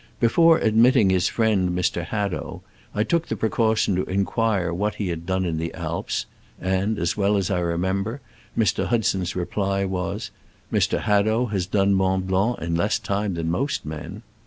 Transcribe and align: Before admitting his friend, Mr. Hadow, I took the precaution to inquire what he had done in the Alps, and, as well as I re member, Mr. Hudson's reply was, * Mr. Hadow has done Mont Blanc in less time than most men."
Before 0.19 0.57
admitting 0.57 1.11
his 1.11 1.27
friend, 1.27 1.69
Mr. 1.77 2.03
Hadow, 2.03 2.63
I 2.95 3.03
took 3.03 3.27
the 3.27 3.35
precaution 3.35 3.93
to 3.97 4.03
inquire 4.09 4.73
what 4.73 4.95
he 4.95 5.09
had 5.09 5.27
done 5.27 5.45
in 5.45 5.59
the 5.59 5.71
Alps, 5.75 6.25
and, 6.59 6.97
as 6.97 7.15
well 7.15 7.37
as 7.37 7.51
I 7.51 7.59
re 7.59 7.77
member, 7.77 8.19
Mr. 8.57 8.87
Hudson's 8.87 9.35
reply 9.35 9.85
was, 9.85 10.31
* 10.51 10.73
Mr. 10.73 11.01
Hadow 11.03 11.51
has 11.51 11.67
done 11.67 11.93
Mont 11.93 12.25
Blanc 12.25 12.57
in 12.63 12.73
less 12.73 12.97
time 12.97 13.35
than 13.35 13.51
most 13.51 13.85
men." 13.85 14.23